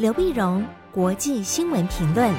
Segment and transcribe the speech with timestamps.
[0.00, 2.32] 刘碧荣，国际新闻评论。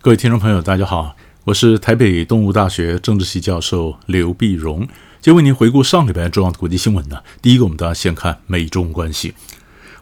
[0.00, 4.88] 各位听众朋友，大家好，我是台北动物大学政治系教授刘碧荣，
[5.20, 7.18] 今为您回顾上礼拜重要的国际新闻呢。
[7.42, 9.34] 第一个，我们大家先看美中关系。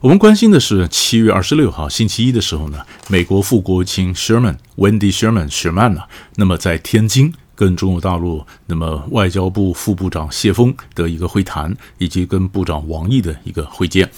[0.01, 6.03] 我们关心的是七月二十六号星期一的时候呢，美国副国务卿 Sherman，Wendy Sherman 雪曼呢，
[6.37, 14.09] 那么在天津跟中国大陆那么外交部副部长谢锋的一个会谈，以及跟部长王毅的一个会见。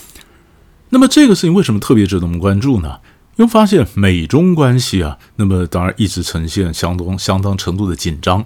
[0.91, 2.99] 那么这个事情为什么特别值得我们关注呢？
[3.37, 8.45] 因为发现美中关系啊，那么当然一直呈现相当相当程度的紧张。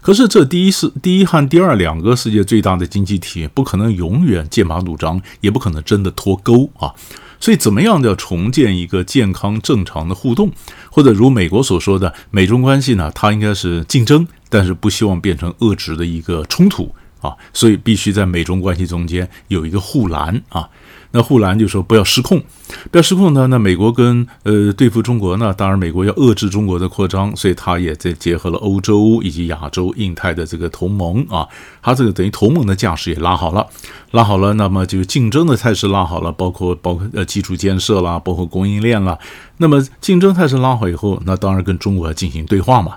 [0.00, 6.92] 可是，这第一是第一和第二两个世界最大的经济体，不可能永远剑拔弩张，也不可能真的脱钩啊。
[7.42, 10.52] 所以，怎么样的重建一个健康正常的互动，
[10.92, 13.10] 或者如美国所说的美中关系呢？
[13.16, 17.34] 它应该是竞争，但是不希望变成遏制的一个冲突啊。
[17.52, 20.68] 所以，必须在美中关系中间有一个护栏啊。
[21.12, 22.42] 那护栏就说不要失控，
[22.90, 23.46] 不要失控呢？
[23.46, 25.54] 那美国跟呃对付中国呢？
[25.56, 31.46] 当然美国要遏制中国的扩张，所以他也在结合了欧洲以及亚洲、印太的这个同盟啊，
[31.82, 33.66] 他这个等于同盟的架势也拉好了，
[34.12, 39.18] 拉好了，那么就竞争的态势拉好了，包括包括呃基础建设啦，包括供应链啦，
[39.58, 42.96] 那么竞争态势拉好以后，那当然跟中国要进行对话嘛。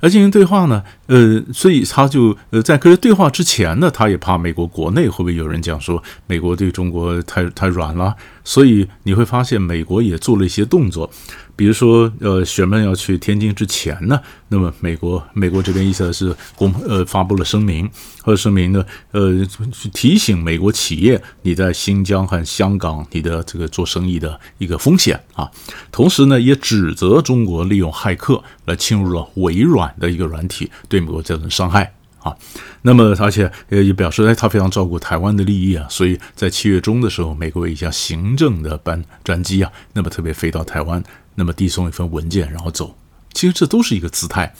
[0.00, 8.14] 而进行对话呢，呃，所以他就呃在跟人对话之前呢，他也怕美国国内会不会有人讲说美国对中国太太软了，
[8.46, 11.10] 所以你会发现美国也做了一些动作。
[11.56, 17.90] 比如说，呃，雪曼要去天津之前呢，那么美国美国这边意思是公呃发布了声明，
[18.22, 25.50] 或者声明呢，呃，去提醒美国企业你在新疆和香港你的这个做生意的一个风险啊，
[25.90, 31.90] 同时呢，也指责中国利用骇客来侵入了微软的一个软体，对美国造成伤害
[32.26, 32.36] 啊。
[32.82, 41.02] 那么而且也表示，哎，他非常照顾台湾的利益啊，所以在七月中的时候，美国一架行政的班专机啊，那么特别飞到台湾。
[41.38, 42.96] 那么递送一份文件，然后走，
[43.34, 44.54] 其实这都是一个姿态。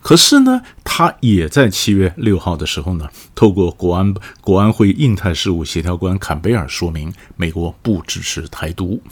[0.00, 9.02] 可是呢，他也在七月六号的时候呢，透过国安国安会印太事务协调官坎贝尔说明，美国不支持台独。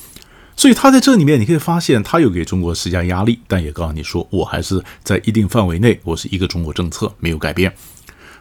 [0.61, 7.75] 所以他在这里面，你可以发现，他有给中国施加压力，但也告诉你说，我还是在一定范围内，我是一个中国政策没有改变。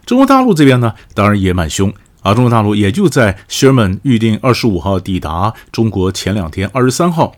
[0.06, 1.90] 中国大陆这边呢，当然也蛮凶
[2.22, 2.34] 啊。
[2.34, 7.38] 中国大陆也就在 Sherman 预定二十五号抵达中国前两天，二十三号。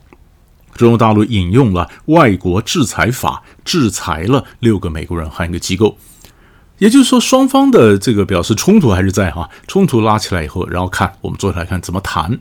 [0.73, 5.95] 中国大陆引用了外国制裁法，制裁了六个美国人和一个机构，
[6.79, 12.39] 也就是说，双方的这个表示冲突还是在哈，冲突拉起来以后，然后看我们坐下来看怎么谈。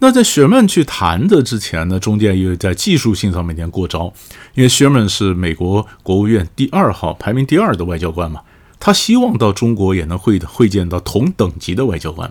[0.00, 4.12] 那在雪曼去谈的之前呢，中间又在技术性上面点过招，
[4.54, 8.42] 因为雪曼是美国国务院第二号排名第二的外交官嘛，
[8.78, 12.30] 他希望到中国也能会会见到同等级的外交官。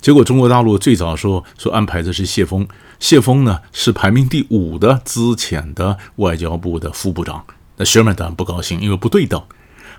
[0.00, 2.66] 结果中国大陆最早说说安排的是谢锋，
[2.98, 7.44] 谢锋呢是排名第五的资浅的外交部的副部长，
[7.76, 9.40] 那 Sherman 当然不高兴，因为不对等。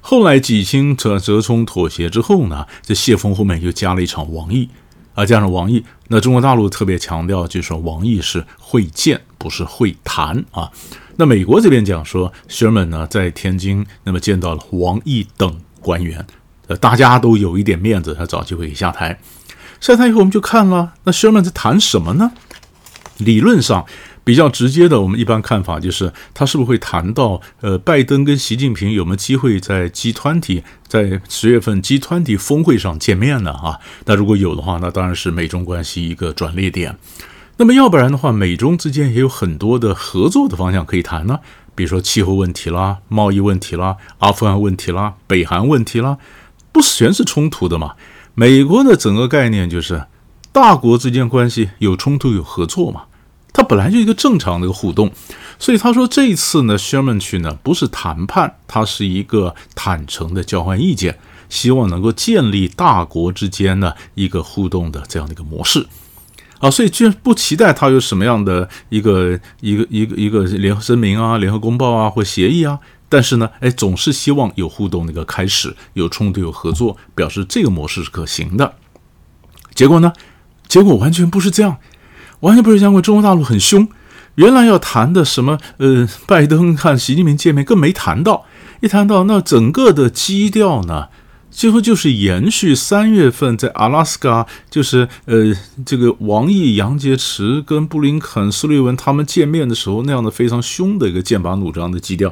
[0.01, 4.69] 后来几经折折冲妥协之后呢，这谢锋后面又加了一场王毅，
[5.15, 10.69] 啊，加上王毅，那中国大陆特别强调就是说王毅是会见，不是会谈啊。
[11.15, 16.27] 那美国这边讲说 Sherman 呢在天津那么见到了王毅等官员，
[16.67, 19.19] 呃，大家都有一点面子，他找机会下台。
[19.79, 22.31] 下台以后，我们就看了那 Sherman 在谈什么呢？
[23.17, 23.85] 理论上
[24.25, 33.51] 比较直接的，我们一般看法就是他是不是会谈到，呃，拜登跟习近平有没有机会在 G20 在十月份 G20 峰会上见面呢？
[33.51, 36.97] 啊，那如果有的话，那当然是美中关系一个转捩点。
[37.57, 41.39] 那么要不然的话，美中之间也有很多的合作的方向可以谈呢，
[41.75, 46.17] 比如说气候问题啦、贸易问题啦、阿富汗问题啦、北韩问题啦，
[46.71, 47.93] 不全是冲突的嘛。
[48.33, 50.03] 美国的整个概念就是，
[50.51, 53.03] 大国之间关系有冲突有合作嘛，
[53.55, 55.09] 它本来就一个正常的一个互动，
[55.57, 61.17] 所以他说这一次呢，Sherman 去呢不是谈判，它是一个坦诚的交换意见，
[61.47, 65.87] 希望能够建立大国之间的一个互动的这样的一个模式，
[66.59, 72.77] 啊，所以就不期待它有什么样的一个一个一个一个联合声明啊、联合公报啊或协议啊。
[73.07, 78.73] 但是呢，哎，总是希望有互动的一个开始，有冲突有合作，表示这个模式是可行的。
[79.73, 80.11] 结果呢，
[80.67, 81.77] 结果完全不是这样，
[82.45, 83.01] 完全不是这样。
[83.01, 83.87] 中国大陆很凶，
[84.35, 88.45] 原来要谈的什么，呃，拜登和习近平见面更没谈到。
[88.81, 91.07] 一谈到那整个的基调呢，
[91.49, 102.31] 几乎就是延续三月份在阿拉斯加，就是呃，这个王毅、杨洁篪跟布林肯、苏利文他们见面的时候那样的非常凶的一个剑拔弩张的基调。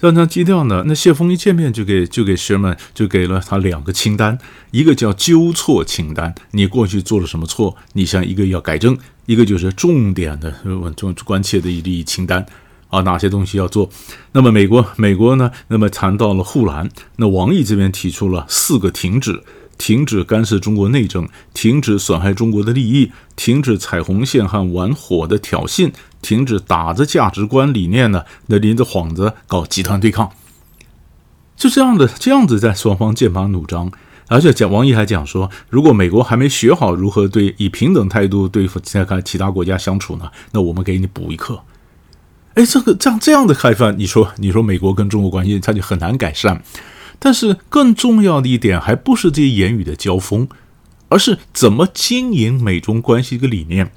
[0.00, 4.38] 这样基调呢，那谢锋一见面就给就给 Sherman 就给了他两个清单，
[4.70, 8.94] 一个叫纠错清单，你过去做了什么错，你想一个要改正；
[9.30, 10.52] 一个就是重点的
[10.96, 12.44] 重关切的一例清单。
[12.88, 13.88] 啊，哪些东西要做？
[14.32, 15.52] 那么美国，美国呢？
[15.68, 19.44] 那么谈到了护栏，那王毅这边提出了四个停止：
[19.78, 30.28] 停止干涉中国内政，停止损害中国的利益，停止踩红线和玩火的挑衅，停止打着价值观理念呢，那拎着幌子搞集团对抗。
[31.56, 33.92] 就这样的，这样子在双方剑拔弩张，
[34.30, 41.60] 而且讲王毅还讲说，如果美国还没学好如何对以平等态度对付其他其他国家相处呢，那我们给你补一课。
[42.54, 46.62] 哎，这个这样这样的开放，你说你说美国跟中国关系，它就很难改善。
[47.18, 50.48] 但是更重要的一点，还不是这些言语的交锋，
[51.08, 53.92] 而是怎么经营美中关系一个理念。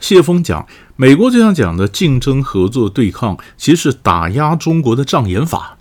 [0.00, 0.66] 谢锋讲，
[0.96, 5.77] 美国这样讲的竞争、合作、对抗，其实是打压中国的障眼法。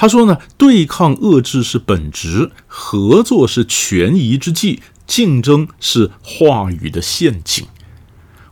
[0.00, 7.66] 他说呢，对抗遏制是本质，合作是权宜之计，竞争是话语的陷阱。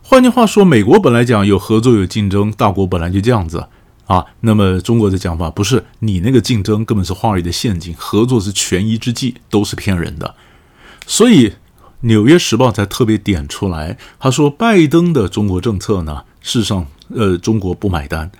[0.03, 3.65] 换句话说，美国本来讲有合作有竞争，大国本来就这样子
[4.05, 4.23] 啊。
[4.41, 10.35] 那么中国的讲法不是，你那个竞争根本是话语的陷阱，合作是权宜之计，都是骗人的。
[11.07, 11.49] 所以
[12.01, 16.85] 《纽约时报》才特别点出来，他说拜登的中国政策呢，事实上，
[17.15, 18.31] 呃，中国不买单。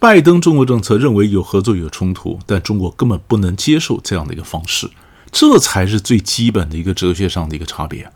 [0.00, 4.88] 拜登中国政策认为有合作有冲突，但中国根本不能接受这样的一个方式，
[5.32, 8.08] 这才是最基本的一个哲学上的一个差别。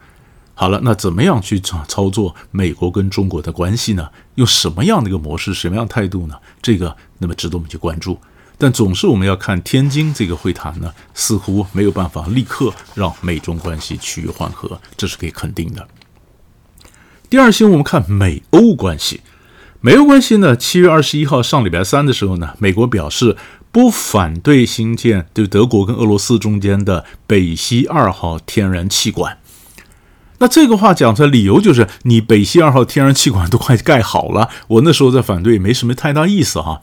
[0.55, 4.08] 好了，那怎么样去操操作美国跟中国的关系呢？
[4.37, 6.37] 用什么样的一个模式，什么样态度呢？
[6.61, 8.17] 这个那么值得我们去关注。
[8.56, 15.88] 但总是我们要看天津这个会谈呢，似乎没有办法立刻让美中关系趋于缓和，这是可以肯定的。
[17.28, 19.20] 第二新闻，我们看美欧关系。
[19.84, 23.37] 没有关系呢，七月二十一号上礼拜三的时候呢，美国表示
[23.73, 29.38] 不反对新建就德国跟俄罗斯中间的北溪二号天然气管。
[30.38, 36.81] 那这个话讲出来，理由就是你北溪二号天然气管都快盖好了，我那时候在反对，没什么太大意思哈。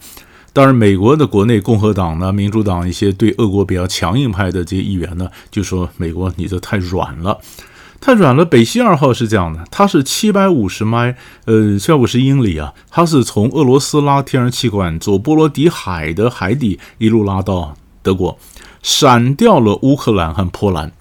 [0.52, 7.38] 当然，美国的国内共和党呢、民主党一些对俄国比较强硬派的这些议员呢，就说美国你这太软了，
[8.00, 8.44] 太软了。
[8.44, 18.38] 北溪二号是这样的，它是七百五十迈，呃，七百五十英里啊，它是从俄罗斯拉天然气管，走波罗的海的海底一路拉到德国，
[18.82, 20.92] 闪掉了乌克兰和波兰。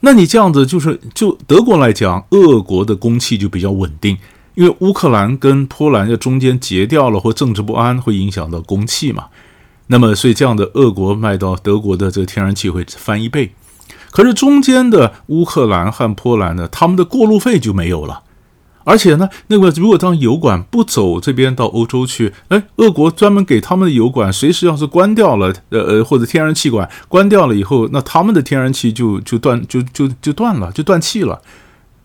[0.00, 4.18] 那你这样子就是，就德国来讲，俄国的供气就比较稳定，
[4.54, 9.26] 因为乌克兰跟波兰在中间截掉了，或政治不安会影响到供气嘛。
[9.86, 13.52] 那么，所以这样的俄国卖到德国的这个天然气会翻一倍。
[14.12, 18.20] 可是中间的乌克兰和波兰呢，他们的过路费就没有了。
[18.84, 31.40] 而且呢，那个如果当油管不走这边到欧洲去，哎，俄国专门给他们的油管，随时要是关掉了，呃呃，或者天然气管关掉了以后，那他们的天然气就就断就就就断了，就断气了。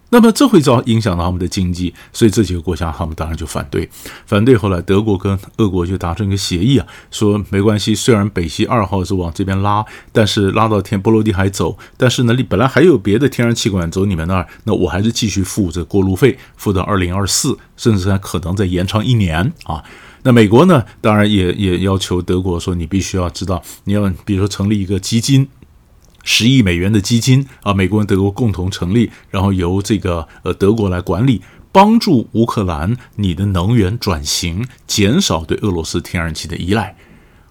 [0.09, 3.89] 那么这会造影响到他们的经济，所以这几个国家他们当然就反对，
[4.25, 4.55] 反对。
[4.55, 19.83] 后来德国跟俄国就达成一个协议啊，说没关系，虽然北溪二号是往这边拉，但是拉到天波罗的海走，但是呢，你本来还有别的天然气管走你们那儿，那我还是继续付这过路费，付到二零二四，甚至还可能再延长一年啊。
[20.23, 25.47] 那美国呢，当然也也要求德国说，你必须要知道，你要比如说成立一个基金。
[26.23, 36.95] 十亿美元的基金啊，美国跟德国共同成立，然后由这个呃德国来管理，帮助乌克兰你的能源转型，减少对俄罗斯天然气的依赖。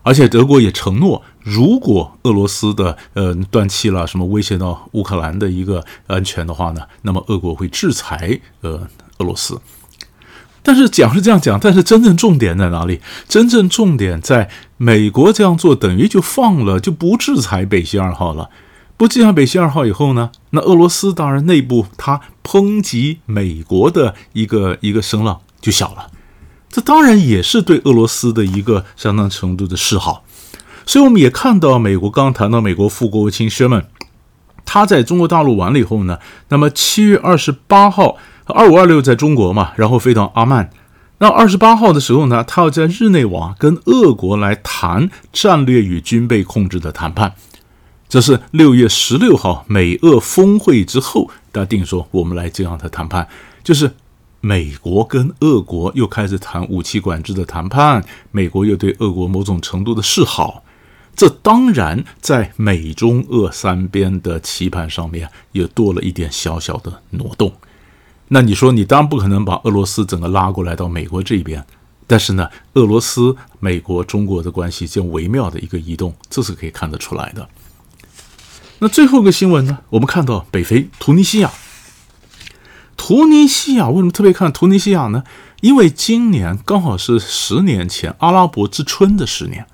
[0.03, 8.87] 而且德国也承诺，如果俄罗斯的呃断气了，什么威胁到乌克兰的一个安全的话呢，那么俄国会制裁呃
[9.19, 9.61] 俄罗斯。
[10.63, 13.01] 但是讲是这样讲，但是真正重点在哪里？
[13.29, 18.51] 真正重点在美国这样做，等于就放了，就不制裁北溪二号了。
[18.99, 26.11] 不制裁北溪二号以后呢，那俄罗斯当然内部它抨击美国的一个一个声浪就小了，
[26.71, 30.25] 这当然也是对俄罗斯的一个相当程度的示好。
[30.87, 33.85] 所以我们也看到，美国刚刚谈到美国副国务卿 Sherman，
[34.65, 36.19] 他在中国大陆完了以后呢，
[36.49, 38.17] 那么七月二十八号，
[38.47, 40.71] 二五二六在中国嘛，然后飞到阿曼，
[41.19, 47.35] 那二十八号的时候呢，他要在日内瓦跟俄国来谈战略与军备控制的谈判。
[48.09, 53.27] 这是六月十六号美俄峰会之后，大家定说我们来这样的谈判，
[53.65, 53.91] 就是
[54.41, 60.63] 美国跟俄国又开始谈武器管制的谈判，美国又对俄国某种程度的示好。
[61.17, 67.51] 这当然在美中俄三边的棋盘上面也多了一点小小的挪动。
[68.29, 71.65] 那你说，你当然不可能把俄罗斯整个拉过来到美国这边，
[72.07, 77.49] 但是呢，俄罗斯、美国、中国的关系这样微妙的一个移动，这是可以看得出来的。
[78.81, 81.51] 那最后一个新闻呢，我们看到北非突尼西亚，
[82.97, 85.23] 突尼西亚为什么特别看突尼西亚呢？
[85.61, 89.67] 因为今年刚好是十年前阿拉伯之春的十年。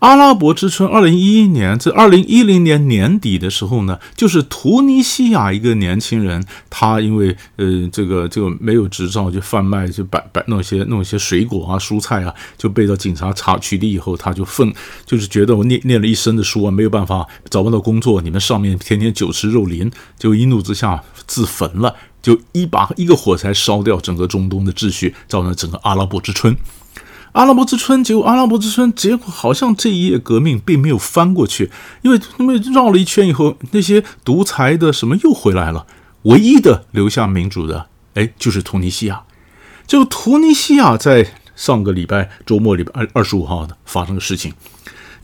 [0.00, 14.74] 阿拉伯之春，二零一一年，在二零一零年年底的时候呢，就是突尼西亚一个年轻人，他因为呃这个这个没有执照就贩卖就摆摆弄些弄些水果啊蔬菜啊，就被到警察查取缔以后，他就愤，
[15.06, 26.54] 就是觉得我念念了一生的书啊，没有办法找不到工作，你们上面天天酒池肉林，就一怒之下自焚了，就一把一个火柴烧掉整个中东的秩序，造成整个阿拉伯之春。
[27.34, 31.68] 阿拉伯之春，结果阿拉伯之春，结果好像这一页革命并没有翻过去，
[32.02, 35.84] 因为因为绕了一圈以后，那些独裁的什么又回来了，
[36.22, 39.24] 唯一的留下民主的，哎，就是突尼西亚。
[39.84, 44.54] 就突尼西亚在上个礼拜周末礼拜二二十五号的发生的事情。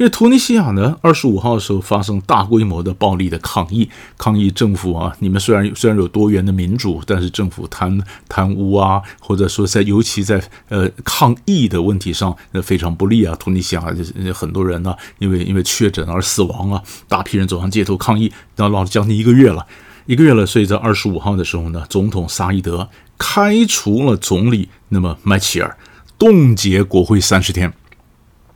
[0.01, 13.37] 因为突尼西亚呢，二十五号的时候发生大规模的暴力的抗议，抗议政府啊，你们虽然虽然有多元的民主，但是政府贪贪污啊，或者说在尤其在呃抗议的问题上，那非常不利啊。
[13.39, 19.67] 突尼西亚就是很多人呢，因为因为确诊而死亡啊，大批人走上街头抗议，然后闹了将近一个月了，
[20.07, 20.47] 一个月了。
[20.47, 22.89] 所以在二十五号的时候呢，总统萨伊德
[23.19, 25.77] 开除了总理那么麦齐尔，
[26.19, 27.71] 冻结国会三十天。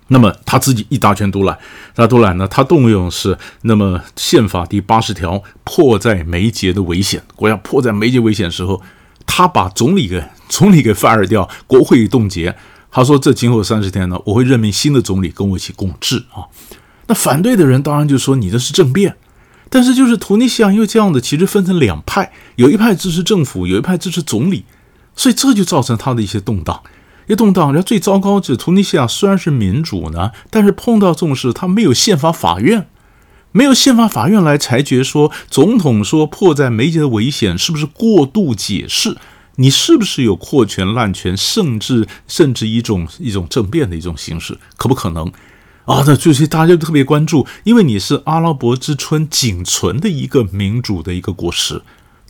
[0.08, 1.58] 那么他自己一大权独揽，
[1.96, 2.46] 那独揽呢？
[2.46, 8.82] 他动用是那么宪法第八十条，迫在眉睫的危险，国家迫在眉睫危险时候，
[9.24, 12.54] 他把总理给总理给 fire 掉，国会冻结。
[12.90, 16.46] 他说：“这今后三十天呢，我会任命新的总理跟我一起共治啊。”
[17.08, 19.16] 那反对的人当然就说：“你这是政变。”
[19.68, 24.64] 但是就是突尼西亚因为这样的，其实分成两派，有一派支持政府，有一派支持总理，
[25.16, 26.80] 所以这就造成他的一些动荡。
[27.26, 32.86] 一动荡，然后最糟糕是突尼西亚虽然是民主呢，但是碰到这种事，他没有宪法法院，
[33.52, 39.16] 没有宪法法院来裁决说总统说迫在眉睫的危险是不是过度解释，
[39.56, 45.26] 你是不是有扩权滥权，甚至甚至一种一种政变的一种形式，可不可能
[45.84, 46.02] 啊？
[46.06, 51.80] 那就是大家就特别关注，因为你是阿拉伯之春仅存的一个民主的一个果实，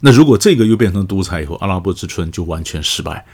[0.00, 3.24] 那如果这个又变成独裁以后，阿拉伯之春就完全失败。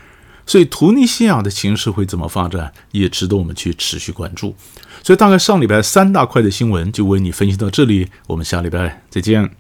[0.50, 4.52] 所以，突尼西亚的形势会怎么发展，也值得我们去持续关注。
[5.00, 9.59] 所以，大概上礼拜三大块的新闻就为你分析到这里，我们下礼拜再见。